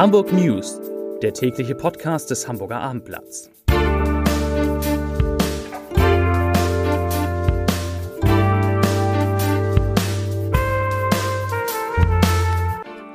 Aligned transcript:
Hamburg 0.00 0.32
News, 0.32 0.80
der 1.20 1.34
tägliche 1.34 1.74
Podcast 1.74 2.30
des 2.30 2.48
Hamburger 2.48 2.80
Abendblatts. 2.80 3.50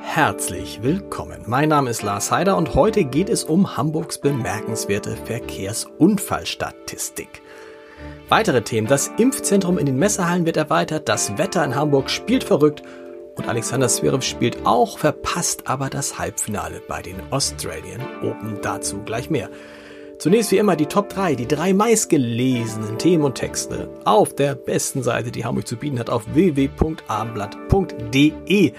Herzlich 0.00 0.84
willkommen. 0.84 1.42
Mein 1.46 1.70
Name 1.70 1.90
ist 1.90 2.04
Lars 2.04 2.30
Heider 2.30 2.56
und 2.56 2.76
heute 2.76 3.02
geht 3.02 3.30
es 3.30 3.42
um 3.42 3.76
Hamburgs 3.76 4.18
bemerkenswerte 4.18 5.16
Verkehrsunfallstatistik. 5.16 7.42
Weitere 8.28 8.62
Themen. 8.62 8.86
Das 8.86 9.10
Impfzentrum 9.18 9.78
in 9.78 9.86
den 9.86 9.98
Messehallen 9.98 10.46
wird 10.46 10.56
erweitert, 10.56 11.08
das 11.08 11.36
Wetter 11.36 11.64
in 11.64 11.74
Hamburg 11.74 12.10
spielt 12.10 12.44
verrückt 12.44 12.84
und 13.36 13.48
Alexander 13.48 13.88
Zverev 13.88 14.24
spielt 14.24 14.66
auch, 14.66 14.98
verpasst 14.98 15.68
aber 15.68 15.88
das 15.90 16.18
Halbfinale 16.18 16.82
bei 16.88 17.02
den 17.02 17.20
Australian 17.30 18.00
Open. 18.22 18.58
Dazu 18.62 19.02
gleich 19.04 19.30
mehr. 19.30 19.50
Zunächst 20.18 20.50
wie 20.50 20.56
immer 20.56 20.76
die 20.76 20.86
Top 20.86 21.10
3, 21.10 21.34
die 21.34 21.46
drei 21.46 21.74
meistgelesenen 21.74 22.96
Themen 22.96 23.24
und 23.24 23.34
Texte 23.34 23.90
auf 24.04 24.34
der 24.34 24.54
besten 24.54 25.02
Seite, 25.02 25.30
die 25.30 25.44
Hamburg 25.44 25.68
zu 25.68 25.76
bieten 25.76 25.98
hat, 25.98 26.08
auf 26.08 26.24
www.abendblatt.de. 26.32 28.72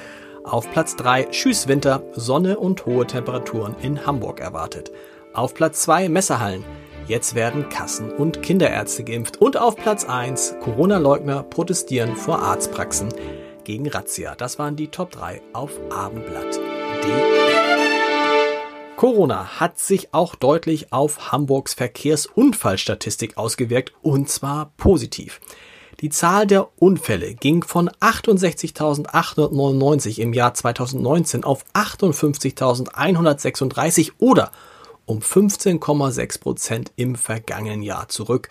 Auf 0.43 0.71
Platz 0.71 0.95
3 0.95 1.31
Schüss 1.31 1.67
Winter, 1.67 2.01
Sonne 2.13 2.57
und 2.57 2.87
hohe 2.87 3.05
Temperaturen 3.05 3.75
in 3.81 4.07
Hamburg 4.07 4.39
erwartet. 4.39 4.91
Auf 5.33 5.53
Platz 5.53 5.83
2 5.83 6.09
Messerhallen. 6.09 6.63
Jetzt 7.07 7.35
werden 7.35 7.69
Kassen 7.69 8.09
und 8.11 8.41
Kinderärzte 8.41 9.03
geimpft. 9.03 9.39
Und 9.39 9.57
auf 9.57 9.75
Platz 9.75 10.05
1 10.05 10.55
Corona-Leugner 10.61 11.43
protestieren 11.43 12.15
vor 12.15 12.39
Arztpraxen 12.39 13.09
gegen 13.67 13.87
Razzia. 13.89 14.33
Das 14.33 14.57
waren 14.57 14.75
die 14.77 14.87
Top 14.87 15.11
3 15.11 15.41
auf 15.51 15.73
abendblatt.de. 15.91 16.61
Corona 18.95 19.59
hat 19.59 19.77
sich 19.77 20.13
auch 20.13 20.35
deutlich 20.35 20.93
auf 20.93 21.33
Hamburgs 21.33 21.73
Verkehrsunfallstatistik 21.73 23.37
ausgewirkt 23.37 23.91
und 24.01 24.29
zwar 24.29 24.71
positiv. 24.77 25.41
Die 25.99 26.07
Zahl 26.09 26.47
der 26.47 26.69
Unfälle 26.81 27.35
ging 27.35 27.61
von 27.61 27.89
68.899 27.89 30.19
im 30.19 30.31
Jahr 30.31 30.53
2019 30.53 31.43
auf 31.43 31.65
58.136 31.73 34.11
oder 34.17 34.53
um 35.05 35.19
15,6 35.19 36.39
Prozent 36.39 36.93
im 36.95 37.15
vergangenen 37.15 37.81
Jahr 37.81 38.07
zurück. 38.07 38.47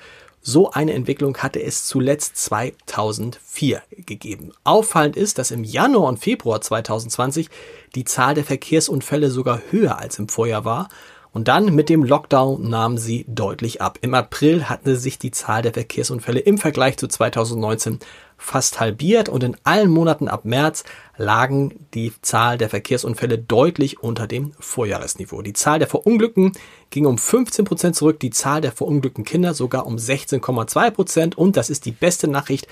So 0.48 0.70
eine 0.70 0.92
Entwicklung 0.92 1.38
hatte 1.38 1.60
es 1.60 1.86
zuletzt 1.86 2.36
2004 2.36 3.82
gegeben. 3.90 4.52
Auffallend 4.62 5.16
ist, 5.16 5.38
dass 5.38 5.50
im 5.50 5.64
Januar 5.64 6.08
und 6.08 6.18
Februar 6.20 6.60
2020 6.60 7.50
die 7.96 8.04
Zahl 8.04 8.34
der 8.34 8.44
Verkehrsunfälle 8.44 9.32
sogar 9.32 9.60
höher 9.72 9.98
als 9.98 10.20
im 10.20 10.28
Vorjahr 10.28 10.64
war. 10.64 10.88
Und 11.36 11.48
dann 11.48 11.74
mit 11.74 11.90
dem 11.90 12.02
Lockdown 12.02 12.66
nahm 12.66 12.96
sie 12.96 13.26
deutlich 13.28 13.82
ab. 13.82 13.98
Im 14.00 14.14
April 14.14 14.70
hatte 14.70 14.96
sich 14.96 15.18
die 15.18 15.32
Zahl 15.32 15.60
der 15.60 15.74
Verkehrsunfälle 15.74 16.40
im 16.40 16.56
Vergleich 16.56 16.96
zu 16.96 17.08
2019 17.08 17.98
fast 18.38 18.80
halbiert 18.80 19.28
und 19.28 19.44
in 19.44 19.54
allen 19.62 19.90
Monaten 19.90 20.28
ab 20.28 20.46
März 20.46 20.84
lagen 21.18 21.86
die 21.92 22.10
Zahl 22.22 22.56
der 22.56 22.70
Verkehrsunfälle 22.70 23.36
deutlich 23.36 24.02
unter 24.02 24.26
dem 24.26 24.52
Vorjahresniveau. 24.58 25.42
Die 25.42 25.52
Zahl 25.52 25.78
der 25.78 25.88
Verunglückten 25.88 26.52
ging 26.88 27.04
um 27.04 27.18
15 27.18 27.66
Prozent 27.66 27.96
zurück, 27.96 28.18
die 28.18 28.30
Zahl 28.30 28.62
der 28.62 28.72
verunglückten 28.72 29.24
Kinder 29.24 29.52
sogar 29.52 29.84
um 29.84 29.96
16,2 29.96 30.90
Prozent 30.90 31.36
und 31.36 31.58
das 31.58 31.68
ist 31.68 31.84
die 31.84 31.92
beste 31.92 32.28
Nachricht. 32.28 32.66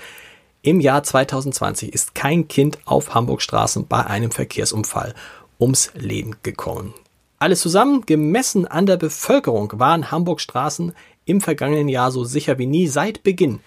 Im 0.63 0.79
Jahr 0.79 1.03
2020 1.03 1.93
ist 1.93 2.15
kein 2.15 2.47
Kind 2.47 2.79
auf 2.85 3.13
Hamburg 3.13 3.43
Straßen 3.43 3.85
bei 3.85 4.07
einem 4.07 4.31
Verkehrsunfall 4.31 5.13
ums 5.59 5.91
Leben 5.93 6.37
gekommen. 6.41 6.95
Alles 7.39 7.61
zusammen, 7.61 8.05
gemessen 8.05 8.67
an 8.67 8.85
der 8.85 8.97
Bevölkerung, 8.97 9.73
waren 9.75 10.11
Hamburg 10.11 10.41
Straßen 10.41 10.93
im 11.25 11.41
vergangenen 11.41 11.89
Jahr 11.89 12.11
so 12.11 12.23
sicher 12.23 12.57
wie 12.57 12.67
nie 12.67 12.87
seit 12.87 13.23
Beginn 13.23 13.59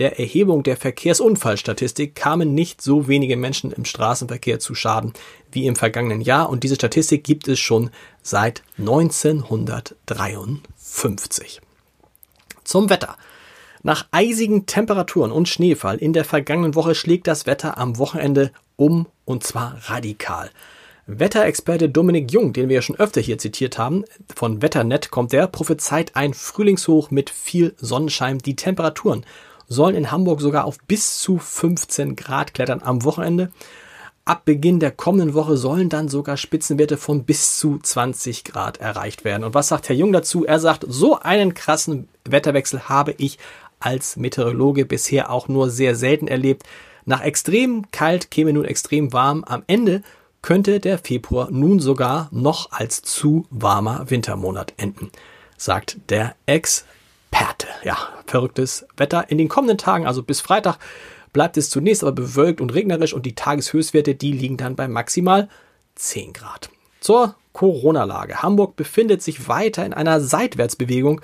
der 0.00 0.18
Erhebung 0.18 0.62
der 0.62 0.76
Verkehrsunfallstatistik 0.78 2.14
kamen 2.14 2.54
nicht 2.54 2.80
so 2.80 3.06
wenige 3.06 3.36
Menschen 3.36 3.70
im 3.70 3.84
Straßenverkehr 3.84 4.58
zu 4.58 4.74
Schaden 4.74 5.12
wie 5.52 5.66
im 5.66 5.76
vergangenen 5.76 6.22
Jahr 6.22 6.48
und 6.48 6.64
diese 6.64 6.76
Statistik 6.76 7.22
gibt 7.22 7.48
es 7.48 7.58
schon 7.58 7.90
seit 8.22 8.62
1953. 8.78 11.60
Zum 12.64 12.88
Wetter. 12.88 13.18
Nach 13.82 14.06
eisigen 14.10 14.64
Temperaturen 14.64 15.32
und 15.32 15.50
Schneefall 15.50 15.98
in 15.98 16.14
der 16.14 16.24
vergangenen 16.24 16.74
Woche 16.74 16.94
schlägt 16.94 17.26
das 17.26 17.44
Wetter 17.44 17.76
am 17.76 17.98
Wochenende 17.98 18.52
um 18.76 19.06
und 19.26 19.44
zwar 19.44 19.76
radikal. 19.90 20.50
Wetterexperte 21.18 21.88
Dominik 21.88 22.30
Jung, 22.30 22.52
den 22.52 22.68
wir 22.68 22.76
ja 22.76 22.82
schon 22.82 22.94
öfter 22.94 23.20
hier 23.20 23.36
zitiert 23.36 23.78
haben, 23.78 24.04
von 24.32 24.62
Wetternet 24.62 25.10
kommt 25.10 25.32
der, 25.32 25.48
prophezeit 25.48 26.14
ein 26.14 26.34
Frühlingshoch 26.34 27.10
mit 27.10 27.30
viel 27.30 27.74
Sonnenschein. 27.78 28.38
Die 28.38 28.54
Temperaturen 28.54 29.26
sollen 29.66 29.96
in 29.96 30.12
Hamburg 30.12 30.40
sogar 30.40 30.66
auf 30.66 30.78
bis 30.86 31.18
zu 31.18 31.38
15 31.38 32.14
Grad 32.14 32.54
klettern 32.54 32.80
am 32.84 33.02
Wochenende. 33.02 33.50
Ab 34.24 34.44
Beginn 34.44 34.78
der 34.78 34.92
kommenden 34.92 35.34
Woche 35.34 35.56
sollen 35.56 35.88
dann 35.88 36.08
sogar 36.08 36.36
Spitzenwerte 36.36 36.96
von 36.96 37.24
bis 37.24 37.58
zu 37.58 37.80
20 37.82 38.44
Grad 38.44 38.78
erreicht 38.78 39.24
werden. 39.24 39.42
Und 39.42 39.54
was 39.54 39.66
sagt 39.66 39.88
Herr 39.88 39.96
Jung 39.96 40.12
dazu? 40.12 40.44
Er 40.46 40.60
sagt, 40.60 40.84
so 40.86 41.18
einen 41.18 41.54
krassen 41.54 42.08
Wetterwechsel 42.24 42.88
habe 42.88 43.16
ich 43.18 43.38
als 43.80 44.16
Meteorologe 44.16 44.84
bisher 44.84 45.30
auch 45.30 45.48
nur 45.48 45.70
sehr 45.70 45.96
selten 45.96 46.28
erlebt. 46.28 46.62
Nach 47.04 47.22
extrem 47.22 47.90
kalt 47.90 48.30
käme 48.30 48.52
nun 48.52 48.64
extrem 48.64 49.12
warm. 49.12 49.42
Am 49.42 49.64
Ende 49.66 50.02
könnte 50.42 50.80
der 50.80 50.98
Februar 50.98 51.50
nun 51.50 51.80
sogar 51.80 52.28
noch 52.30 52.72
als 52.72 53.02
zu 53.02 53.46
warmer 53.50 54.10
Wintermonat 54.10 54.74
enden, 54.76 55.10
sagt 55.56 55.98
der 56.08 56.34
Ex 56.46 56.84
Experte. 57.30 57.68
Ja, 57.84 57.96
verrücktes 58.26 58.86
Wetter. 58.96 59.30
In 59.30 59.38
den 59.38 59.48
kommenden 59.48 59.78
Tagen, 59.78 60.06
also 60.06 60.22
bis 60.22 60.40
Freitag, 60.40 60.78
bleibt 61.32 61.56
es 61.56 61.70
zunächst 61.70 62.02
aber 62.02 62.12
bewölkt 62.12 62.60
und 62.60 62.74
regnerisch 62.74 63.14
und 63.14 63.24
die 63.24 63.34
Tageshöchstwerte, 63.34 64.14
die 64.14 64.32
liegen 64.32 64.56
dann 64.56 64.76
bei 64.76 64.88
maximal 64.88 65.48
10 65.94 66.32
Grad. 66.32 66.70
Zur 67.00 67.34
Corona-Lage. 67.52 68.42
Hamburg 68.42 68.76
befindet 68.76 69.22
sich 69.22 69.48
weiter 69.48 69.84
in 69.86 69.94
einer 69.94 70.20
Seitwärtsbewegung, 70.20 71.20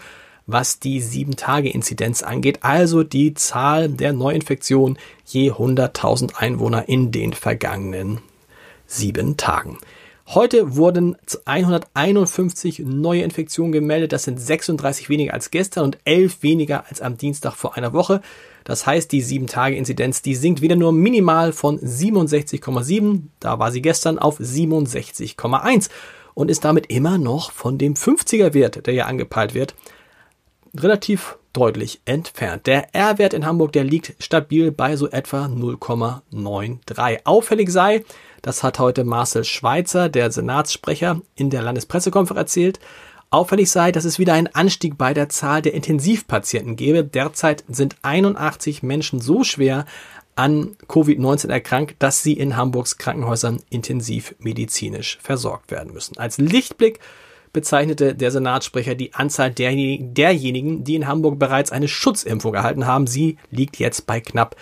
was 0.47 0.79
die 0.79 1.03
7-Tage-Inzidenz 1.03 2.23
angeht, 2.23 2.61
also 2.63 3.03
die 3.03 3.35
Zahl 3.35 3.89
der 3.89 4.13
Neuinfektionen 4.13 4.97
je 5.25 5.51
100.000 5.51 6.37
Einwohner 6.37 6.89
in 6.89 7.11
den 7.11 7.33
vergangenen 7.33 8.21
sieben 8.87 9.37
Tagen. 9.37 9.79
Heute 10.29 10.75
wurden 10.75 11.17
151 11.45 12.81
neue 12.81 13.23
Infektionen 13.23 13.71
gemeldet. 13.71 14.13
Das 14.13 14.25
sind 14.25 14.41
36 14.41 15.09
weniger 15.09 15.35
als 15.35 15.53
gestern 15.53 15.85
und 15.85 15.99
11 16.05 16.43
weniger 16.43 16.85
als 16.89 17.01
am 17.01 17.17
Dienstag 17.17 17.55
vor 17.55 17.77
einer 17.77 17.93
Woche. 17.93 18.21
Das 18.65 18.87
heißt, 18.87 19.13
die 19.13 19.23
7-Tage-Inzidenz, 19.23 20.23
die 20.23 20.35
sinkt 20.35 20.63
wieder 20.63 20.75
nur 20.75 20.93
minimal 20.93 21.53
von 21.53 21.79
67,7, 21.79 23.21
da 23.39 23.61
war 23.61 23.71
sie 23.71 23.81
gestern, 23.81 24.19
auf 24.19 24.41
67,1 24.41 25.91
und 26.35 26.51
ist 26.51 26.65
damit 26.65 26.87
immer 26.87 27.19
noch 27.19 27.53
von 27.53 27.79
dem 27.79 27.95
50er-Wert, 27.95 28.87
der 28.89 28.95
ja 28.95 29.07
angepeilt 29.07 29.55
wird, 29.55 29.77
relativ 30.83 31.39
deutlich 31.53 32.01
entfernt. 32.05 32.67
Der 32.67 32.95
R-Wert 32.95 33.33
in 33.33 33.47
Hamburg, 33.47 33.73
der 33.73 33.85
liegt 33.85 34.15
stabil 34.19 34.71
bei 34.71 34.97
so 34.97 35.09
etwa 35.09 35.47
0,93. 35.47 37.21
Auffällig 37.25 37.71
sei, 37.71 38.05
das 38.43 38.63
hat 38.63 38.79
heute 38.79 39.05
Marcel 39.05 39.45
Schweitzer, 39.45 40.09
der 40.09 40.31
Senatssprecher, 40.31 41.21
in 41.35 41.51
der 41.51 41.63
Landespressekonferenz 41.63 42.41
erzählt. 42.41 42.81
Auffällig 43.31 43.71
sei, 43.71 43.91
dass 43.91 44.05
es 44.05 44.19
wieder 44.19 44.35
einen 44.35 44.55
Anstieg 44.55 44.97
bei 44.99 45.13
der 45.13 45.29
Zahl 45.29 45.63
der 45.63 45.75
Intensivpatienten 45.75 46.77
gebe. 46.77 47.03
Derzeit 47.03 47.65
sind 47.69 47.97
81 48.03 48.83
Menschen 48.83 49.21
so 49.21 49.43
schwer 49.43 49.85
an 50.37 50.77
Covid-19 50.87 51.49
erkrankt, 51.49 51.97
dass 51.99 52.23
sie 52.23 52.35
in 52.35 52.57
Hamburgs 52.57 52.99
Krankenhäusern 52.99 53.61
intensiv 53.71 54.35
medizinisch 54.39 55.19
versorgt 55.23 55.71
werden 55.71 55.93
müssen. 55.93 56.19
Als 56.19 56.39
Lichtblick 56.39 57.01
bezeichnete 57.57 58.15
der 58.15 58.31
Senatssprecher 58.31 58.95
die 58.95 59.15
Anzahl 59.15 59.51
derjenigen, 59.51 60.85
die 60.85 60.95
in 60.95 61.09
Hamburg 61.09 61.39
bereits 61.39 61.73
eine 61.73 61.89
Schutzimpfung 61.89 62.55
erhalten 62.55 62.87
haben. 62.87 63.07
Sie 63.07 63.39
liegt 63.51 63.79
jetzt 63.79 64.07
bei 64.07 64.21
knapp 64.21 64.57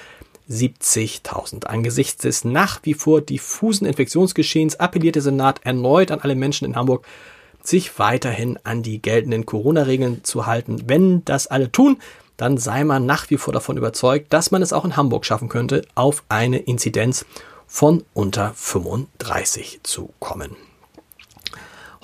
70.000. 0.49 1.67
Angesichts 1.67 2.23
des 2.23 2.45
nach 2.45 2.79
wie 2.85 2.95
vor 2.95 3.21
diffusen 3.21 3.87
Infektionsgeschehens 3.87 4.79
appelliert 4.79 5.17
der 5.17 5.23
Senat 5.23 5.61
erneut 5.65 6.13
an 6.13 6.21
alle 6.21 6.37
Menschen 6.37 6.67
in 6.67 6.77
Hamburg, 6.77 7.05
sich 7.65 7.99
weiterhin 7.99 8.61
an 8.63 8.85
die 8.85 9.03
geltenden 9.03 9.45
Corona-Regeln 9.45 10.23
zu 10.23 10.47
halten. 10.47 10.85
Wenn 10.87 11.25
das 11.25 11.49
alle 11.49 11.73
tun, 11.73 11.99
dann 12.37 12.59
sei 12.59 12.85
man 12.85 13.07
nach 13.07 13.29
wie 13.29 13.39
vor 13.39 13.53
davon 13.53 13.77
überzeugt, 13.77 14.33
dass 14.33 14.53
man 14.53 14.63
es 14.63 14.73
auch 14.73 14.85
in 14.85 14.97
Hamburg 14.97 15.27
schaffen 15.27 15.49
könnte, 15.49 15.83
auf 15.97 16.23
eine 16.29 16.59
Inzidenz 16.59 17.27
von 17.67 18.05
unter 18.13 18.53
35 18.55 19.81
zu 19.83 20.11
kommen. 20.21 20.55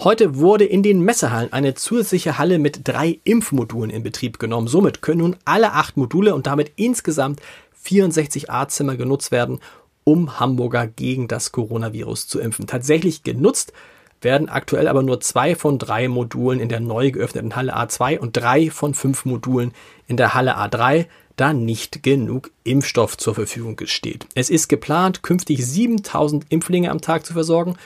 Heute 0.02 0.38
wurde 0.38 0.64
in 0.64 0.82
den 0.82 1.02
Messehallen 1.02 1.52
eine 1.52 1.75
zusätzliche 1.75 2.38
Halle 2.38 2.58
mit 2.58 2.88
drei 2.88 3.20
Impfmodulen 3.25 3.91
in 3.91 4.02
Betrieb 4.02 4.38
genommen. 4.38 4.67
Somit 4.67 5.02
können 5.02 5.20
nun 5.20 5.37
alle 5.44 5.75
acht 5.75 5.99
Module 5.99 6.35
und 6.35 6.47
damit 6.47 6.73
insgesamt 6.76 7.41
64 7.82 8.49
Arztzimmer 8.49 8.97
genutzt 8.97 9.31
werden, 9.31 9.61
um 10.05 10.41
Hamburger 10.41 10.87
gegen 10.87 11.29
das 11.29 11.52
Coronavirus 11.52 12.29
zu 12.29 12.41
impfen. 12.41 12.67
Tatsächlich 12.67 13.25
genutzt 13.25 13.75
werden 14.23 14.49
aktuell 14.49 14.88
aber 14.88 15.02
nur 15.02 15.20
zwei 15.20 15.55
von 15.55 15.79
drei 15.79 16.08
Modulen 16.08 16.61
in 16.61 16.70
der 16.70 16.81
neu 16.81 17.11
geöffneten 17.11 17.55
Halle 17.55 17.76
A2 17.76 18.19
und 18.20 18.35
drei 18.38 18.70
von 18.70 18.94
fünf 18.94 19.26
Modulen 19.26 19.73
in 20.06 20.17
der 20.17 20.32
Halle 20.32 20.56
A3, 20.56 21.08
da 21.37 21.53
nicht 21.53 22.03
genug 22.03 22.53
Impfstoff 22.64 23.19
zur 23.19 23.35
Verfügung 23.35 23.79
steht. 23.85 24.26
Es 24.35 24.49
ist 24.49 24.69
geplant, 24.69 25.23
künftig 25.23 25.67
7000 25.67 26.46
Impflinge 26.49 26.91
am 26.91 27.03
Tag 27.03 27.26
zu 27.26 27.35
versorgen, 27.35 27.76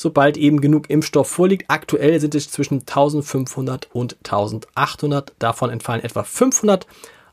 sobald 0.00 0.38
eben 0.38 0.62
genug 0.62 0.88
Impfstoff 0.88 1.28
vorliegt. 1.28 1.66
Aktuell 1.68 2.18
sind 2.20 2.34
es 2.34 2.50
zwischen 2.50 2.80
1500 2.80 3.90
und 3.92 4.16
1800. 4.24 5.34
Davon 5.38 5.68
entfallen 5.68 6.02
etwa 6.02 6.24
500 6.24 6.86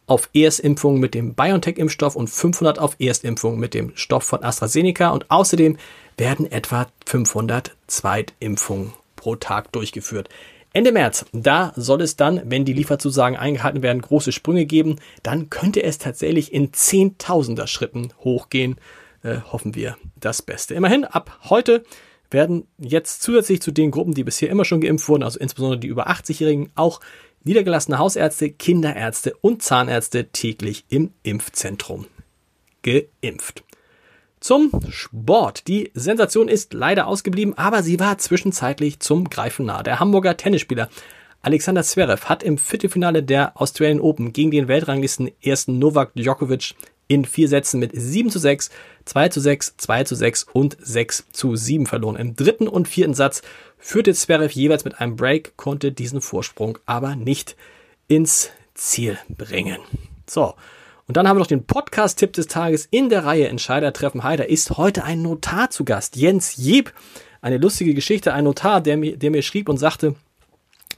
auf 0.05 0.29
Erstimpfung 0.33 0.99
mit 0.99 1.13
dem 1.13 1.33
BioNTech-Impfstoff 1.33 2.17
und 2.17 2.29
500 2.29 2.77
auf 2.77 2.97
Erstimpfung 2.99 3.57
mit 3.57 3.73
dem 3.73 3.93
Stoff 3.95 4.25
von 4.25 4.43
AstraZeneca 4.43 5.11
und 5.11 5.31
außerdem 5.31 5.77
werden 6.17 6.51
etwa 6.51 6.87
500 7.05 7.73
Zweitimpfungen 7.87 8.91
pro 9.15 9.37
Tag 9.37 9.71
durchgeführt. 9.71 10.27
Ende 10.73 10.91
März, 10.91 11.25
da 11.31 11.71
soll 11.77 12.01
es 12.01 12.17
dann, 12.17 12.41
wenn 12.43 12.65
die 12.65 12.73
Lieferzusagen 12.73 13.37
eingehalten 13.37 13.81
werden, 13.81 14.01
große 14.01 14.33
Sprünge 14.33 14.65
geben. 14.65 14.97
Dann 15.23 15.49
könnte 15.49 15.83
es 15.83 15.99
tatsächlich 15.99 16.51
in 16.53 16.73
Zehntausender 16.73 17.65
Schritten 17.65 18.09
hochgehen. 18.25 18.75
Äh, 19.23 19.37
hoffen 19.53 19.73
wir 19.73 19.95
das 20.19 20.41
Beste. 20.41 20.75
Immerhin, 20.75 21.05
ab 21.05 21.39
heute 21.49 21.85
werden 22.31 22.67
jetzt 22.77 23.21
zusätzlich 23.21 23.61
zu 23.61 23.71
den 23.71 23.91
Gruppen, 23.91 24.13
die 24.13 24.23
bisher 24.23 24.49
immer 24.49 24.65
schon 24.65 24.81
geimpft 24.81 25.07
wurden, 25.07 25.23
also 25.23 25.39
insbesondere 25.39 25.79
die 25.79 25.87
über 25.87 26.09
80-Jährigen, 26.09 26.71
auch 26.75 26.99
niedergelassene 27.43 27.97
Hausärzte, 27.97 28.49
Kinderärzte 28.51 29.35
und 29.41 29.61
Zahnärzte 29.61 30.27
täglich 30.29 30.85
im 30.89 31.11
Impfzentrum 31.23 32.07
geimpft. 32.83 33.63
Zum 34.39 34.71
Sport. 34.89 35.67
Die 35.67 35.91
Sensation 35.93 36.47
ist 36.47 36.73
leider 36.73 37.07
ausgeblieben, 37.07 37.57
aber 37.57 37.81
sie 37.81 37.99
war 37.99 38.17
zwischenzeitlich 38.17 38.99
zum 38.99 39.29
Greifen 39.29 39.65
nah. 39.65 39.81
Der 39.81 39.99
Hamburger 39.99 40.37
Tennisspieler 40.37 40.89
Alexander 41.41 41.83
Zverev 41.83 42.25
hat 42.25 42.43
im 42.43 42.57
Viertelfinale 42.57 43.23
der 43.23 43.59
Australian 43.59 44.01
Open 44.01 44.33
gegen 44.33 44.51
den 44.51 44.67
Weltranglisten 44.67 45.31
ersten 45.41 45.79
Novak 45.79 46.13
Djokovic 46.13 46.75
in 47.07 47.25
vier 47.25 47.47
Sätzen 47.47 47.79
mit 47.79 47.91
7 47.93 48.29
zu 48.29 48.39
6, 48.39 48.69
2 49.05 49.29
zu 49.29 49.39
6, 49.39 49.75
2 49.77 50.03
zu 50.03 50.15
6 50.15 50.45
und 50.53 50.77
6 50.79 51.25
zu 51.31 51.55
7 51.55 51.85
verloren. 51.85 52.15
Im 52.15 52.35
dritten 52.35 52.67
und 52.67 52.87
vierten 52.87 53.13
Satz 53.13 53.41
führte 53.77 54.13
Zverev 54.13 54.53
jeweils 54.53 54.85
mit 54.85 54.99
einem 54.99 55.15
Break, 55.15 55.55
konnte 55.57 55.91
diesen 55.91 56.21
Vorsprung 56.21 56.77
aber 56.85 57.15
nicht 57.15 57.55
ins 58.07 58.51
Ziel 58.73 59.17
bringen. 59.29 59.79
So. 60.29 60.53
Und 61.07 61.15
dann 61.15 61.27
haben 61.27 61.37
wir 61.37 61.39
noch 61.39 61.47
den 61.47 61.65
Podcast-Tipp 61.65 62.33
des 62.33 62.47
Tages 62.47 62.87
in 62.91 63.07
der 63.07 63.23
Reihe 63.23 63.47
Entscheider 63.47 63.93
treffen 63.93 64.23
Heider. 64.23 64.49
Ist 64.49 64.71
heute 64.71 65.05
ein 65.05 65.21
Notar 65.21 65.69
zu 65.69 65.85
Gast. 65.85 66.17
Jens 66.17 66.57
Jeb. 66.57 66.93
Eine 67.39 67.57
lustige 67.57 67.93
Geschichte. 67.93 68.33
Ein 68.33 68.43
Notar, 68.43 68.81
der 68.81 68.97
mir, 68.97 69.15
der 69.15 69.31
mir 69.31 69.41
schrieb 69.41 69.69
und 69.69 69.77
sagte, 69.77 70.15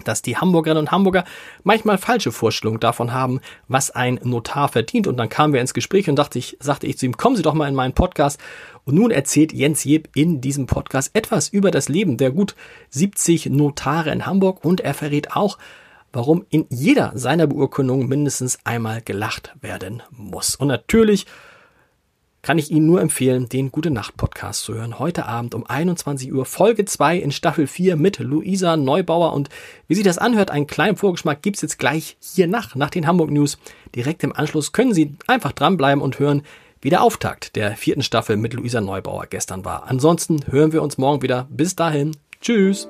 dass 0.04 0.22
die 0.22 0.38
Hamburgerinnen 0.38 0.86
und 0.86 0.92
Hamburger 0.92 1.26
manchmal 1.64 1.98
falsche 1.98 2.32
Vorstellungen 2.32 2.80
davon 2.80 3.14
haben, 3.14 3.42
was 3.68 3.92
ein 3.92 4.20
Notar 4.24 4.70
verdient. 4.70 5.08
Und 5.08 5.18
dann 5.18 5.30
kamen 5.30 5.54
wir 5.54 5.62
ins 5.62 5.74
Gespräch 5.74 6.10
und 6.10 6.16
dachte 6.16 6.40
ich, 6.40 6.58
sagte 6.60 6.88
ich 6.88 6.98
zu 6.98 7.06
ihm, 7.06 7.18
kommen 7.18 7.36
Sie 7.36 7.42
doch 7.42 7.54
mal 7.54 7.68
in 7.68 7.76
meinen 7.76 7.94
Podcast. 7.94 8.40
Und 8.86 8.96
nun 8.96 9.12
erzählt 9.12 9.54
Jens 9.54 9.84
Jeb 9.84 10.10
in 10.16 10.42
diesem 10.42 10.66
Podcast 10.66 11.12
etwas 11.14 11.50
über 11.50 11.72
das 11.72 11.90
Leben 11.90 12.18
der 12.18 12.32
gut 12.32 12.56
70 12.90 13.48
Notare 13.48 14.12
in 14.12 14.26
Hamburg 14.26 14.64
und 14.64 14.82
er 14.82 14.94
verrät 14.94 15.36
auch, 15.36 15.58
warum 16.12 16.46
in 16.50 16.66
jeder 16.70 17.12
seiner 17.16 17.48
Beurkundungen 17.48 18.08
mindestens 18.08 18.60
einmal 18.64 19.02
gelacht 19.02 19.54
werden 19.62 20.02
muss. 20.12 20.56
Und 20.56 20.68
natürlich 20.68 21.26
kann 22.42 22.58
ich 22.58 22.72
Ihnen 22.72 22.86
nur 22.86 23.02
empfehlen, 23.02 23.50
den 23.50 23.72
Gute 23.72 23.92
Nacht 23.92 24.18
Podcast 24.18 24.64
zu 24.64 24.74
hören. 24.74 25.00
Heute 25.00 25.26
Abend 25.26 25.56
um 25.56 25.66
21 25.66 26.34
Uhr 26.34 26.46
Folge 26.46 26.86
2 26.86 27.18
in 27.18 27.32
Staffel 27.32 27.68
4 27.68 27.96
mit 27.96 28.20
Luisa 28.20 28.78
Neubauer. 28.78 29.34
Und 29.34 29.50
wie 29.88 29.96
sich 29.96 30.04
das 30.04 30.18
anhört, 30.18 30.52
einen 30.52 30.68
kleinen 30.68 30.98
Vorgeschmack 30.98 31.42
gibt's 31.42 31.62
jetzt 31.62 31.80
gleich 31.80 32.18
hier 32.22 32.48
nach, 32.48 32.76
nach 32.76 32.90
den 32.90 33.08
Hamburg 33.08 33.32
News. 33.32 33.58
Direkt 33.96 34.24
im 34.24 34.34
Anschluss 34.36 34.72
können 34.72 34.94
Sie 34.94 35.16
einfach 35.28 35.52
dranbleiben 35.52 36.02
und 36.02 36.20
hören, 36.20 36.44
wie 36.82 36.90
der 36.90 37.04
Auftakt 37.04 37.56
der 37.56 37.76
vierten 37.76 38.04
Staffel 38.04 38.38
mit 38.38 38.54
Luisa 38.54 38.80
Neubauer 38.80 39.26
gestern 39.28 39.66
war. 39.66 39.88
Ansonsten 39.88 40.40
hören 40.50 40.72
wir 40.72 40.82
uns 40.82 40.98
morgen 40.98 41.22
wieder. 41.22 41.48
Bis 41.50 41.76
dahin. 41.76 42.16
Tschüss. 42.42 42.90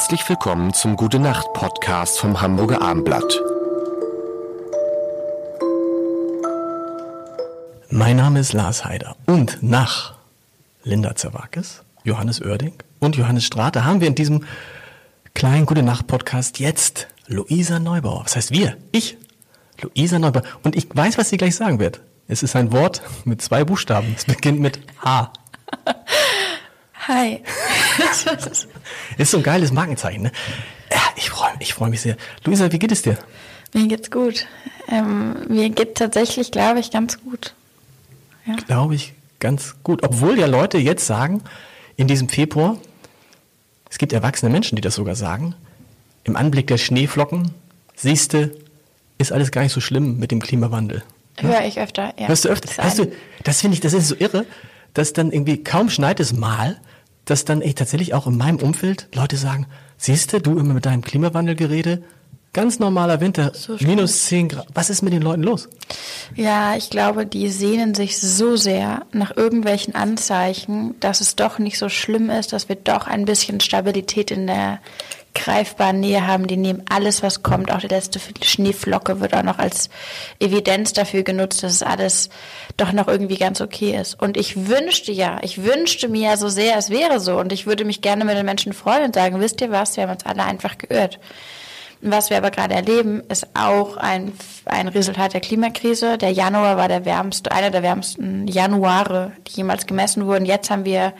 Herzlich 0.00 0.26
willkommen 0.30 0.72
zum 0.72 0.96
Gute 0.96 1.18
Nacht 1.18 1.52
Podcast 1.52 2.18
vom 2.18 2.40
Hamburger 2.40 2.80
Abendblatt. 2.80 3.38
Mein 7.90 8.16
Name 8.16 8.40
ist 8.40 8.54
Lars 8.54 8.86
Heider 8.86 9.14
und 9.26 9.62
nach 9.62 10.14
Linda 10.84 11.14
Zerwakis, 11.14 11.82
Johannes 12.02 12.40
Oerding 12.40 12.72
und 12.98 13.16
Johannes 13.16 13.44
Strate 13.44 13.84
haben 13.84 14.00
wir 14.00 14.08
in 14.08 14.14
diesem 14.14 14.46
kleinen 15.34 15.66
Gute 15.66 15.82
Nacht 15.82 16.06
Podcast 16.06 16.58
jetzt 16.60 17.06
Luisa 17.26 17.78
Neubauer. 17.78 18.24
Was 18.24 18.36
heißt 18.36 18.52
wir? 18.52 18.78
Ich. 18.92 19.18
Luisa 19.82 20.18
Neubauer. 20.18 20.44
Und 20.62 20.76
ich 20.76 20.88
weiß, 20.90 21.18
was 21.18 21.28
sie 21.28 21.36
gleich 21.36 21.56
sagen 21.56 21.78
wird. 21.78 22.00
Es 22.26 22.42
ist 22.42 22.56
ein 22.56 22.72
Wort 22.72 23.02
mit 23.26 23.42
zwei 23.42 23.64
Buchstaben. 23.64 24.14
Es 24.16 24.24
beginnt 24.24 24.60
mit 24.60 24.80
H. 25.04 25.30
Hi. 27.06 27.42
ist 29.18 29.30
so 29.30 29.36
ein 29.38 29.42
geiles 29.42 29.72
Markenzeichen, 29.72 30.22
ne? 30.22 30.32
Ja, 30.90 31.00
ich 31.16 31.30
freue 31.30 31.50
ich 31.58 31.74
freu 31.74 31.88
mich 31.88 32.00
sehr. 32.00 32.16
Luisa, 32.44 32.70
wie 32.72 32.78
geht 32.78 32.92
es 32.92 33.02
dir? 33.02 33.18
Mir 33.72 33.86
geht's 33.86 34.10
gut. 34.10 34.46
Ähm, 34.88 35.46
mir 35.48 35.70
geht 35.70 35.96
tatsächlich, 35.96 36.50
glaube 36.50 36.80
ich, 36.80 36.90
ganz 36.90 37.20
gut. 37.22 37.54
Ja. 38.46 38.56
Glaube 38.66 38.94
ich, 38.94 39.12
ganz 39.38 39.76
gut. 39.82 40.02
Obwohl 40.02 40.38
ja 40.38 40.46
Leute 40.46 40.78
jetzt 40.78 41.06
sagen, 41.06 41.42
in 41.96 42.08
diesem 42.08 42.28
Februar, 42.28 42.78
es 43.88 43.98
gibt 43.98 44.12
erwachsene 44.12 44.50
Menschen, 44.50 44.76
die 44.76 44.82
das 44.82 44.94
sogar 44.94 45.14
sagen, 45.14 45.54
im 46.24 46.36
Anblick 46.36 46.66
der 46.66 46.78
Schneeflocken, 46.78 47.52
siehste, 47.94 48.56
ist 49.18 49.32
alles 49.32 49.50
gar 49.50 49.62
nicht 49.62 49.72
so 49.72 49.80
schlimm 49.80 50.18
mit 50.18 50.30
dem 50.30 50.40
Klimawandel. 50.40 51.02
Ne? 51.40 51.48
Höre 51.48 51.64
ich 51.66 51.78
öfter, 51.78 52.14
ja. 52.18 52.28
Hörst 52.28 52.44
du 52.44 52.48
öfter? 52.48 52.70
Das, 52.82 52.96
du, 52.96 53.12
das 53.44 53.60
finde 53.60 53.74
ich, 53.74 53.80
das 53.80 53.92
ist 53.92 54.08
so 54.08 54.16
irre, 54.18 54.46
dass 54.94 55.12
dann 55.12 55.30
irgendwie 55.30 55.62
kaum 55.62 55.90
schneit 55.90 56.20
es 56.20 56.32
mal, 56.32 56.80
dass 57.30 57.44
dann 57.44 57.62
ey, 57.62 57.74
tatsächlich 57.74 58.12
auch 58.12 58.26
in 58.26 58.36
meinem 58.36 58.58
Umfeld 58.58 59.08
Leute 59.14 59.36
sagen, 59.36 59.66
siehst 59.96 60.32
du, 60.32 60.40
du 60.40 60.58
immer 60.58 60.74
mit 60.74 60.84
deinem 60.84 61.02
Klimawandelgerede, 61.02 62.02
ganz 62.52 62.80
normaler 62.80 63.20
Winter, 63.20 63.52
so 63.54 63.76
minus 63.78 64.24
10 64.26 64.48
Grad. 64.48 64.66
Was 64.74 64.90
ist 64.90 65.02
mit 65.02 65.12
den 65.12 65.22
Leuten 65.22 65.44
los? 65.44 65.68
Ja, 66.34 66.74
ich 66.74 66.90
glaube, 66.90 67.26
die 67.26 67.48
sehnen 67.48 67.94
sich 67.94 68.18
so 68.18 68.56
sehr 68.56 69.06
nach 69.12 69.36
irgendwelchen 69.36 69.94
Anzeichen, 69.94 70.96
dass 70.98 71.20
es 71.20 71.36
doch 71.36 71.60
nicht 71.60 71.78
so 71.78 71.88
schlimm 71.88 72.30
ist, 72.30 72.52
dass 72.52 72.68
wir 72.68 72.76
doch 72.76 73.06
ein 73.06 73.24
bisschen 73.24 73.60
Stabilität 73.60 74.32
in 74.32 74.48
der 74.48 74.80
greifbaren 75.34 76.00
Nähe 76.00 76.26
haben. 76.26 76.46
Die 76.46 76.56
nehmen 76.56 76.82
alles, 76.88 77.22
was 77.22 77.42
kommt. 77.42 77.72
Auch 77.72 77.80
die 77.80 77.88
letzte 77.88 78.20
Schneeflocke 78.42 79.20
wird 79.20 79.34
auch 79.34 79.42
noch 79.42 79.58
als 79.58 79.90
Evidenz 80.38 80.92
dafür 80.92 81.22
genutzt, 81.22 81.62
dass 81.62 81.72
es 81.72 81.82
alles 81.82 82.30
doch 82.76 82.92
noch 82.92 83.08
irgendwie 83.08 83.36
ganz 83.36 83.60
okay 83.60 83.96
ist. 83.98 84.20
Und 84.20 84.36
ich 84.36 84.68
wünschte 84.68 85.12
ja, 85.12 85.38
ich 85.42 85.64
wünschte 85.64 86.08
mir 86.08 86.30
ja 86.30 86.36
so 86.36 86.48
sehr, 86.48 86.76
es 86.76 86.90
wäre 86.90 87.20
so. 87.20 87.38
Und 87.38 87.52
ich 87.52 87.66
würde 87.66 87.84
mich 87.84 88.02
gerne 88.02 88.24
mit 88.24 88.36
den 88.36 88.46
Menschen 88.46 88.72
freuen 88.72 89.04
und 89.04 89.14
sagen, 89.14 89.40
wisst 89.40 89.60
ihr 89.60 89.70
was, 89.70 89.96
wir 89.96 90.04
haben 90.04 90.12
uns 90.12 90.26
alle 90.26 90.44
einfach 90.44 90.78
geirrt. 90.78 91.18
Was 92.02 92.30
wir 92.30 92.38
aber 92.38 92.50
gerade 92.50 92.74
erleben, 92.74 93.22
ist 93.28 93.46
auch 93.52 93.98
ein, 93.98 94.32
ein 94.64 94.88
Resultat 94.88 95.34
der 95.34 95.42
Klimakrise. 95.42 96.16
Der 96.16 96.32
Januar 96.32 96.78
war 96.78 96.88
der 96.88 97.04
wärmste, 97.04 97.52
einer 97.52 97.70
der 97.70 97.82
wärmsten 97.82 98.48
Januare, 98.48 99.32
die 99.46 99.56
jemals 99.56 99.86
gemessen 99.86 100.26
wurden. 100.26 100.46
Jetzt 100.46 100.70
haben 100.70 100.86
wir 100.86 101.12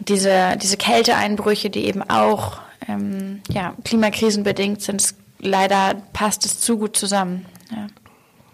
diese, 0.00 0.56
diese 0.60 0.76
Kälteeinbrüche, 0.76 1.70
die 1.70 1.86
eben 1.86 2.02
auch 2.02 2.58
ähm, 2.86 3.40
ja, 3.50 3.74
klimakrisenbedingt 3.84 4.82
sind. 4.82 5.14
Leider 5.40 6.02
passt 6.12 6.44
es 6.44 6.60
zu 6.60 6.78
gut 6.78 6.96
zusammen. 6.96 7.46
Ja. 7.70 7.86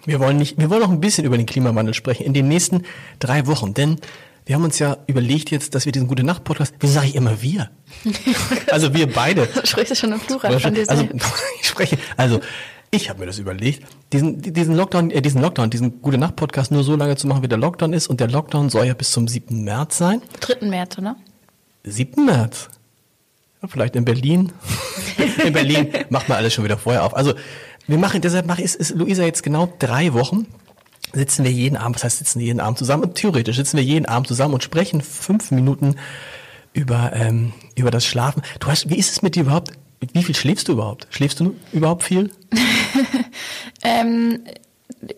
Wir 0.07 0.21
wollen 0.21 0.37
nicht, 0.37 0.59
wir 0.59 0.69
wollen 0.71 0.83
noch 0.83 0.91
ein 0.91 1.01
bisschen 1.01 1.25
über 1.25 1.37
den 1.37 1.47
Klimawandel 1.47 1.95
sprechen 1.95 2.25
in 2.25 2.35
den 2.35 2.49
nächsten 2.49 2.83
drei 3.21 3.47
Wochen, 3.47 3.73
denn 3.75 3.99
wir 4.47 4.57
haben 4.57 4.65
uns 4.65 4.79
ja 4.79 4.99
überlegt 5.07 5.51
jetzt, 5.51 5.75
dass 5.75 5.87
wir 5.87 5.93
diesen 5.93 6.07
Gute 6.07 6.23
Nacht 6.23 6.45
Podcast, 6.45 6.75
wie 6.81 6.87
sage 6.87 7.07
ich 7.07 7.15
immer 7.15 7.41
wir? 7.41 7.71
also 8.71 8.93
wir 8.93 9.11
beide. 9.11 9.49
Sprichst 9.65 9.93
du 9.93 9.97
schon 9.97 10.13
im 10.13 10.21
Plural 10.21 10.61
von 10.61 10.75
dir 10.75 10.85
Also 10.89 11.09
ich 11.61 11.67
spreche, 11.67 11.97
also 12.19 12.41
ich 12.91 13.09
habe 13.09 13.21
mir 13.21 13.27
das 13.27 13.39
überlegt, 13.39 13.83
diesen, 14.13 14.41
diesen 14.41 14.77
Lockdown, 14.77 15.11
äh, 15.11 15.23
diesen 15.23 15.41
Lockdown, 15.41 15.71
diesen 15.71 16.03
Gute 16.03 16.19
Nacht 16.19 16.37
Podcast 16.37 16.71
nur 16.71 16.85
so 16.85 16.95
lange 16.95 17.17
zu 17.17 17.27
machen, 17.27 17.43
wie 17.43 17.49
der 17.49 17.59
Lockdown 17.59 17.95
ist 17.95 18.07
und 18.09 18.21
der 18.21 18.29
Lockdown 18.29 18.69
soll 18.69 18.87
ja 18.87 18.95
bis 18.95 19.11
zum 19.13 19.27
7. 19.27 19.65
März 19.65 19.97
sein. 19.97 20.21
3. 20.41 20.67
März, 20.67 20.99
oder? 20.99 21.17
7. 21.85 22.25
März. 22.27 22.69
Vielleicht 23.69 23.97
in 23.97 24.05
Berlin. 24.05 24.53
in 25.45 25.53
Berlin 25.53 25.89
macht 26.11 26.29
man 26.29 26.39
alles 26.39 26.55
schon 26.55 26.65
wieder 26.65 26.79
vorher 26.79 27.05
auf. 27.05 27.17
Also 27.17 27.35
wir 27.87 27.99
machen, 27.99 28.21
deshalb 28.21 28.47
mache 28.47 28.63
ich, 28.63 28.75
ist 28.75 28.95
Luisa 28.95 29.25
jetzt 29.25 29.43
genau 29.43 29.73
drei 29.79 30.13
Wochen 30.13 30.47
sitzen 31.15 31.45
wir 31.45 31.51
jeden 31.51 31.77
Abend, 31.77 31.97
was 31.97 32.05
heißt 32.05 32.19
sitzen 32.19 32.41
wir 32.41 32.47
jeden 32.47 32.61
Abend 32.61 32.79
zusammen? 32.79 33.05
Und 33.05 33.15
theoretisch 33.15 33.57
sitzen 33.57 33.77
wir 33.77 33.85
jeden 33.85 34.07
Abend 34.07 34.27
zusammen 34.27 34.55
und 34.55 34.63
sprechen 34.63 35.01
fünf 35.01 35.51
Minuten 35.51 35.97
über, 36.73 37.13
ähm, 37.15 37.53
über 37.77 37.91
das 37.91 38.05
Schlafen. 38.05 38.43
Du 38.61 38.67
hast, 38.67 38.91
wie 38.91 38.99
ist 38.99 39.11
es 39.11 39.23
mit 39.23 39.37
dir 39.37 39.43
überhaupt? 39.43 39.73
Wie 40.13 40.23
viel 40.23 40.35
schläfst 40.35 40.69
du 40.69 40.73
überhaupt? 40.73 41.07
Schläfst 41.11 41.41
du 41.41 41.55
überhaupt 41.73 42.03
viel? 42.03 42.31
ähm, 43.83 44.41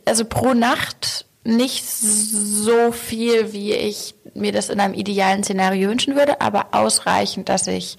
also 0.04 0.24
pro 0.24 0.54
Nacht 0.54 1.26
nicht 1.44 1.84
so 1.86 2.92
viel, 2.92 3.52
wie 3.52 3.72
ich 3.72 4.15
mir 4.36 4.52
das 4.52 4.68
in 4.68 4.80
einem 4.80 4.94
idealen 4.94 5.42
Szenario 5.42 5.88
wünschen 5.88 6.14
würde, 6.16 6.40
aber 6.40 6.66
ausreichend, 6.72 7.48
dass 7.48 7.66
ich 7.66 7.96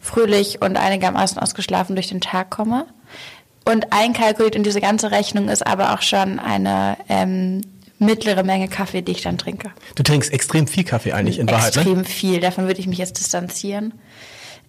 fröhlich 0.00 0.60
und 0.62 0.76
einigermaßen 0.76 1.38
ausgeschlafen 1.38 1.94
durch 1.96 2.08
den 2.08 2.20
Tag 2.20 2.50
komme. 2.50 2.86
Und 3.64 3.92
einkalkuliert 3.92 4.54
in 4.56 4.62
diese 4.62 4.80
ganze 4.80 5.10
Rechnung 5.10 5.48
ist 5.48 5.66
aber 5.66 5.92
auch 5.94 6.02
schon 6.02 6.38
eine 6.38 6.96
ähm, 7.08 7.60
mittlere 7.98 8.42
Menge 8.42 8.68
Kaffee, 8.68 9.02
die 9.02 9.12
ich 9.12 9.20
dann 9.22 9.36
trinke. 9.38 9.70
Du 9.94 10.02
trinkst 10.02 10.32
extrem 10.32 10.66
viel 10.66 10.84
Kaffee 10.84 11.12
eigentlich 11.12 11.38
in 11.38 11.48
Wahrheit, 11.48 11.76
Extrem 11.76 11.98
ne? 11.98 12.04
viel, 12.04 12.40
davon 12.40 12.66
würde 12.66 12.80
ich 12.80 12.86
mich 12.86 12.98
jetzt 12.98 13.18
distanzieren. 13.18 13.92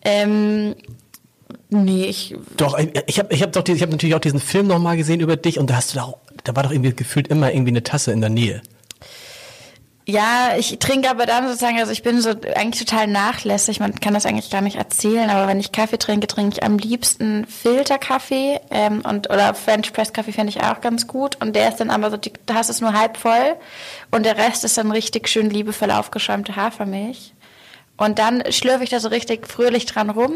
Ähm, 0.03 0.75
nee, 1.69 2.05
ich 2.05 2.35
Doch, 2.57 2.77
ich 3.07 3.17
habe 3.19 3.33
ich 3.33 3.41
hab 3.41 3.53
doch 3.53 3.63
die- 3.63 3.71
ich 3.73 3.81
hab 3.81 3.89
natürlich 3.89 4.15
auch 4.15 4.19
diesen 4.19 4.39
Film 4.39 4.67
nochmal 4.67 4.97
gesehen 4.97 5.19
über 5.21 5.37
dich 5.37 5.57
und 5.59 5.69
da 5.69 5.75
hast 5.77 5.93
du 5.93 5.99
da 5.99 6.03
auch, 6.03 6.17
da 6.43 6.55
war 6.55 6.63
doch 6.63 6.71
irgendwie 6.71 6.93
gefühlt 6.93 7.27
immer 7.29 7.51
irgendwie 7.53 7.71
eine 7.71 7.83
Tasse 7.83 8.11
in 8.11 8.19
der 8.21 8.29
Nähe. 8.29 8.61
Ja, 10.07 10.55
ich 10.57 10.79
trinke 10.79 11.11
aber 11.11 11.27
dann 11.27 11.47
sozusagen, 11.47 11.77
also 11.79 11.91
ich 11.91 12.01
bin 12.01 12.21
so 12.21 12.31
eigentlich 12.55 12.83
total 12.83 13.05
nachlässig, 13.05 13.79
man 13.79 13.99
kann 13.99 14.15
das 14.15 14.25
eigentlich 14.25 14.49
gar 14.49 14.61
nicht 14.61 14.77
erzählen, 14.77 15.29
aber 15.29 15.47
wenn 15.47 15.59
ich 15.59 15.71
Kaffee 15.71 15.99
trinke, 15.99 16.25
trinke 16.25 16.57
ich 16.57 16.63
am 16.63 16.79
liebsten 16.79 17.45
Filterkaffee 17.45 18.59
ähm, 18.71 19.03
und 19.07 19.29
oder 19.29 19.53
French 19.53 19.93
Press 19.93 20.11
Kaffee 20.11 20.31
fände 20.31 20.49
ich 20.49 20.63
auch 20.63 20.81
ganz 20.81 21.05
gut. 21.05 21.37
Und 21.39 21.55
der 21.55 21.69
ist 21.69 21.77
dann 21.77 21.91
aber 21.91 22.09
so, 22.09 22.17
die 22.17 22.33
Tasse 22.47 22.71
ist 22.71 22.81
nur 22.81 22.93
halb 22.93 23.17
voll. 23.17 23.55
Und 24.09 24.25
der 24.25 24.37
Rest 24.37 24.63
ist 24.63 24.77
dann 24.77 24.91
richtig 24.91 25.29
schön 25.29 25.51
liebevoll 25.51 25.91
aufgeschäumte 25.91 26.55
Hafermilch. 26.55 27.33
Und 27.95 28.17
dann 28.17 28.43
schlürfe 28.51 28.83
ich 28.83 28.89
da 28.89 28.99
so 28.99 29.09
richtig 29.09 29.47
fröhlich 29.47 29.85
dran 29.85 30.09
rum. 30.09 30.33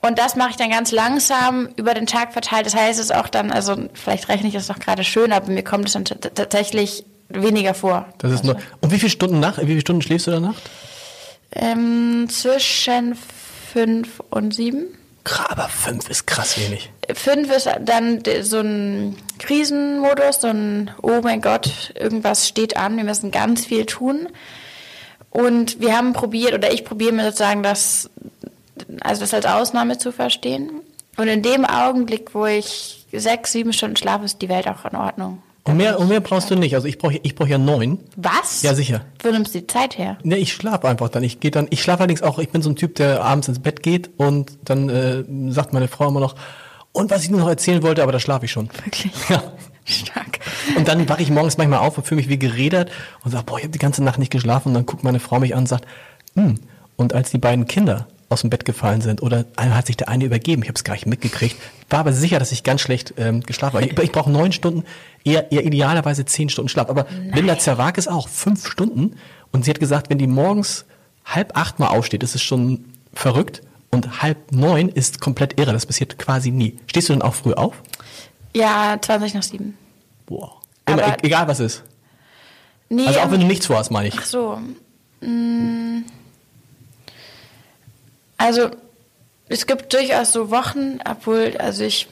Und 0.00 0.18
das 0.18 0.36
mache 0.36 0.50
ich 0.50 0.56
dann 0.56 0.70
ganz 0.70 0.92
langsam 0.92 1.68
über 1.76 1.92
den 1.92 2.06
Tag 2.06 2.32
verteilt. 2.32 2.66
Das 2.66 2.76
heißt, 2.76 3.00
es 3.00 3.06
ist 3.06 3.14
auch 3.14 3.28
dann, 3.28 3.50
also 3.50 3.76
vielleicht 3.94 4.28
rechne 4.28 4.48
ich 4.48 4.54
das 4.54 4.68
doch 4.68 4.78
gerade 4.78 5.02
schön, 5.02 5.32
aber 5.32 5.50
mir 5.50 5.64
kommt 5.64 5.88
es 5.88 5.92
dann 5.94 6.04
tatsächlich 6.04 7.04
weniger 7.30 7.74
vor. 7.74 8.06
Das 8.18 8.32
ist 8.32 8.44
nur. 8.44 8.56
Und 8.80 8.92
wie 8.92 8.98
viele 8.98 9.10
Stunden 9.10 9.40
nach? 9.40 9.58
Wie 9.58 9.66
viele 9.66 9.80
Stunden 9.80 10.02
schläfst 10.02 10.26
du 10.26 10.30
danach? 10.30 10.56
Ähm, 11.52 12.28
zwischen 12.28 13.16
fünf 13.72 14.20
und 14.30 14.54
sieben. 14.54 14.86
Aber 15.48 15.68
fünf 15.68 16.08
ist 16.08 16.26
krass 16.26 16.58
wenig. 16.58 16.90
Fünf 17.12 17.54
ist 17.54 17.68
dann 17.80 18.22
so 18.42 18.60
ein 18.60 19.16
Krisenmodus, 19.38 20.40
so 20.40 20.48
ein 20.48 20.90
Oh 21.02 21.20
mein 21.22 21.40
Gott, 21.40 21.92
irgendwas 21.94 22.48
steht 22.48 22.76
an, 22.76 22.96
wir 22.96 23.04
müssen 23.04 23.30
ganz 23.30 23.66
viel 23.66 23.86
tun. 23.86 24.28
Und 25.30 25.80
wir 25.80 25.96
haben 25.96 26.12
probiert, 26.12 26.54
oder 26.54 26.72
ich 26.72 26.84
probiere 26.84 27.12
mir 27.12 27.24
sozusagen 27.24 27.62
das, 27.62 28.10
also 29.00 29.20
das 29.20 29.34
als 29.34 29.46
Ausnahme 29.46 29.98
zu 29.98 30.10
verstehen. 30.10 30.70
Und 31.16 31.28
in 31.28 31.42
dem 31.42 31.64
Augenblick, 31.64 32.34
wo 32.34 32.46
ich 32.46 33.06
sechs, 33.12 33.52
sieben 33.52 33.72
Stunden 33.72 33.96
schlafe, 33.96 34.24
ist 34.24 34.42
die 34.42 34.48
Welt 34.48 34.66
auch 34.66 34.84
in 34.84 34.96
Ordnung. 34.96 35.42
Und 35.64 35.76
mehr, 35.76 35.98
und 35.98 36.08
mehr 36.08 36.20
brauchst 36.20 36.50
du 36.50 36.56
nicht. 36.56 36.74
Also 36.74 36.88
ich 36.88 36.98
brauche 36.98 37.20
ich 37.22 37.34
brauch 37.34 37.46
ja 37.46 37.58
neun. 37.58 37.98
Was? 38.16 38.62
Ja, 38.62 38.74
sicher. 38.74 39.02
Wo 39.22 39.30
nimmst 39.30 39.54
du 39.54 39.60
die 39.60 39.66
Zeit 39.66 39.98
her? 39.98 40.18
Ne, 40.22 40.38
ich 40.38 40.52
schlafe 40.52 40.88
einfach 40.88 41.10
dann. 41.10 41.22
Ich 41.22 41.40
gehe 41.40 41.50
dann, 41.50 41.66
ich 41.70 41.82
schlafe 41.82 42.00
allerdings 42.00 42.22
auch, 42.22 42.38
ich 42.38 42.48
bin 42.48 42.62
so 42.62 42.70
ein 42.70 42.76
Typ, 42.76 42.94
der 42.94 43.22
abends 43.22 43.48
ins 43.48 43.58
Bett 43.58 43.82
geht 43.82 44.10
und 44.16 44.52
dann 44.64 44.88
äh, 44.88 45.24
sagt 45.52 45.72
meine 45.72 45.88
Frau 45.88 46.08
immer 46.08 46.20
noch, 46.20 46.34
und 46.92 47.10
was 47.10 47.22
ich 47.22 47.30
nur 47.30 47.40
noch 47.40 47.48
erzählen 47.48 47.82
wollte, 47.82 48.02
aber 48.02 48.12
da 48.12 48.18
schlafe 48.18 48.46
ich 48.46 48.52
schon. 48.52 48.68
Wirklich? 48.84 49.12
Ja. 49.28 49.42
Stark. 49.84 50.40
Und 50.76 50.88
dann 50.88 51.08
wache 51.08 51.22
ich 51.22 51.30
morgens 51.30 51.56
manchmal 51.56 51.80
auf 51.80 51.96
und 51.98 52.06
fühle 52.06 52.20
mich 52.20 52.28
wie 52.28 52.38
gerädert 52.38 52.90
und 53.24 53.30
sage, 53.30 53.44
boah, 53.44 53.58
ich 53.58 53.64
habe 53.64 53.72
die 53.72 53.78
ganze 53.78 54.04
Nacht 54.04 54.18
nicht 54.18 54.30
geschlafen. 54.30 54.68
Und 54.68 54.74
dann 54.74 54.86
guckt 54.86 55.02
meine 55.02 55.20
Frau 55.20 55.40
mich 55.40 55.54
an 55.54 55.60
und 55.60 55.68
sagt, 55.68 55.86
hm. 56.34 56.56
Und 56.96 57.14
als 57.14 57.30
die 57.30 57.38
beiden 57.38 57.66
Kinder 57.66 58.06
aus 58.30 58.40
dem 58.42 58.50
Bett 58.50 58.64
gefallen 58.64 59.00
sind 59.00 59.22
oder 59.22 59.44
einmal 59.56 59.76
hat 59.78 59.86
sich 59.86 59.96
der 59.96 60.08
eine 60.08 60.24
übergeben, 60.24 60.62
ich 60.62 60.68
habe 60.68 60.76
es 60.76 60.84
gar 60.84 60.94
nicht 60.94 61.04
mitgekriegt, 61.06 61.56
war 61.90 61.98
aber 62.00 62.12
sicher, 62.12 62.38
dass 62.38 62.52
ich 62.52 62.62
ganz 62.62 62.80
schlecht 62.80 63.14
ähm, 63.18 63.40
geschlafen 63.40 63.76
habe. 63.76 63.86
Ich, 63.86 63.98
ich 63.98 64.12
brauche 64.12 64.30
neun 64.30 64.52
Stunden, 64.52 64.84
eher, 65.24 65.50
eher 65.52 65.64
idealerweise 65.64 66.24
zehn 66.24 66.48
Stunden 66.48 66.68
Schlaf. 66.68 66.88
Aber 66.88 67.06
Linda 67.34 67.58
Zerwakis 67.58 68.08
auch 68.08 68.28
fünf 68.28 68.66
Stunden. 68.66 69.16
Und 69.52 69.64
sie 69.64 69.70
hat 69.70 69.80
gesagt, 69.80 70.10
wenn 70.10 70.18
die 70.18 70.28
morgens 70.28 70.84
halb 71.24 71.56
acht 71.56 71.80
mal 71.80 71.88
aufsteht, 71.88 72.22
ist 72.22 72.36
es 72.36 72.42
schon 72.42 72.84
verrückt. 73.12 73.62
Und 73.90 74.22
halb 74.22 74.52
neun 74.52 74.88
ist 74.88 75.20
komplett 75.20 75.58
irre. 75.58 75.72
Das 75.72 75.84
passiert 75.84 76.16
quasi 76.16 76.52
nie. 76.52 76.78
Stehst 76.86 77.08
du 77.08 77.12
denn 77.12 77.22
auch 77.22 77.34
früh 77.34 77.52
auf? 77.54 77.74
Ja, 78.54 78.96
20 79.00 79.34
nach 79.34 79.42
sieben. 79.42 79.76
Boah. 80.26 80.60
Immer, 80.86 81.02
Aber- 81.04 81.24
egal 81.24 81.48
was 81.48 81.58
ist. 81.58 81.82
Nee, 82.88 83.06
Also 83.06 83.18
auch 83.18 83.24
ähm, 83.24 83.32
wenn 83.32 83.40
du 83.40 83.46
nichts 83.46 83.66
vorhast, 83.66 83.90
meine 83.90 84.06
ich. 84.08 84.14
Ach 84.16 84.24
so. 84.24 84.60
Mm. 85.20 86.04
Also, 88.40 88.70
es 89.50 89.66
gibt 89.66 89.92
durchaus 89.92 90.32
so 90.32 90.50
Wochen, 90.50 90.98
obwohl, 91.06 91.54
also 91.58 91.84
ich, 91.84 92.08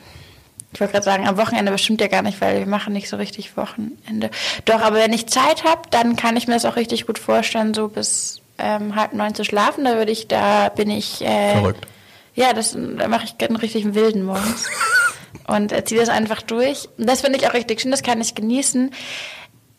ich 0.75 0.81
wollte 0.81 0.93
gerade 0.93 1.05
sagen, 1.05 1.27
am 1.27 1.39
Wochenende 1.39 1.73
bestimmt 1.73 2.03
ja 2.03 2.07
gar 2.07 2.21
nicht, 2.21 2.39
weil 2.43 2.59
wir 2.59 2.67
machen 2.67 2.93
nicht 2.93 3.09
so 3.09 3.17
richtig 3.17 3.57
Wochenende. 3.57 4.31
Doch, 4.67 4.83
aber 4.83 4.97
wenn 4.97 5.15
ich 5.15 5.27
Zeit 5.27 5.65
habe, 5.65 5.81
dann 5.91 6.17
kann 6.17 6.37
ich 6.37 6.47
mir 6.47 6.53
das 6.53 6.67
auch 6.67 6.77
richtig 6.77 7.07
gut 7.07 7.19
vorstellen, 7.19 7.73
so 7.73 7.89
bis 7.89 8.43
ähm, 8.59 8.95
halb 8.95 9.15
neun 9.15 9.35
zu 9.35 9.43
schlafen. 9.43 9.87
Da 9.87 9.97
würde 9.97 10.13
ich, 10.13 10.29
da 10.29 10.69
bin 10.69 10.91
ich. 10.91 11.23
Äh, 11.23 11.55
Verrückt. 11.55 11.87
Ja, 12.35 12.53
das, 12.53 12.77
da 12.77 13.09
mache 13.09 13.25
ich 13.25 13.49
einen 13.49 13.57
richtigen 13.57 13.95
Wilden 13.95 14.25
morgens. 14.25 14.69
und 15.47 15.73
äh, 15.73 15.83
ziehe 15.83 15.99
das 15.99 16.11
einfach 16.11 16.43
durch. 16.43 16.91
Und 16.99 17.09
das 17.09 17.23
finde 17.23 17.39
ich 17.39 17.49
auch 17.49 17.55
richtig 17.55 17.81
schön, 17.81 17.91
das 17.91 18.03
kann 18.03 18.21
ich 18.21 18.35
genießen. 18.35 18.91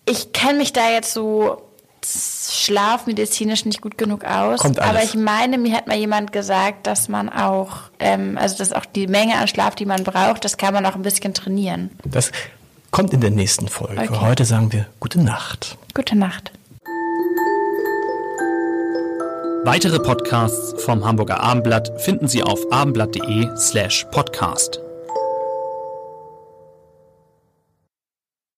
Ich 0.05 0.33
kenne 0.33 0.57
mich 0.57 0.73
da 0.73 0.89
jetzt 0.89 1.13
so 1.13 1.68
schlafmedizinisch 2.05 3.65
nicht 3.65 3.81
gut 3.81 3.97
genug 3.97 4.23
aus. 4.25 4.59
Kommt 4.59 4.79
alles. 4.79 4.89
aber 4.89 5.03
ich 5.03 5.15
meine, 5.15 5.57
mir 5.57 5.75
hat 5.75 5.87
mal 5.87 5.97
jemand 5.97 6.31
gesagt, 6.31 6.87
dass 6.87 7.09
man 7.09 7.29
auch, 7.29 7.77
ähm, 7.99 8.37
also 8.37 8.57
dass 8.57 8.73
auch 8.73 8.85
die 8.85 9.07
Menge 9.07 9.35
an 9.35 9.47
Schlaf, 9.47 9.75
die 9.75 9.85
man 9.85 10.03
braucht, 10.03 10.45
das 10.45 10.57
kann 10.57 10.73
man 10.73 10.85
auch 10.85 10.95
ein 10.95 11.01
bisschen 11.01 11.33
trainieren. 11.33 11.91
Das 12.05 12.31
kommt 12.91 13.13
in 13.13 13.21
der 13.21 13.31
nächsten 13.31 13.67
Folge. 13.67 14.01
Okay. 14.01 14.17
Heute 14.21 14.45
sagen 14.45 14.71
wir 14.71 14.87
gute 14.99 15.21
Nacht. 15.21 15.77
Gute 15.93 16.17
Nacht. 16.17 16.51
Weitere 19.65 19.99
Podcasts 19.99 20.81
vom 20.83 21.05
Hamburger 21.05 21.41
Abendblatt 21.41 22.01
finden 22.01 22.27
Sie 22.27 22.43
auf 22.43 22.71
abendblatt.de 22.71 23.55
slash 23.57 24.05
podcast. 24.09 24.79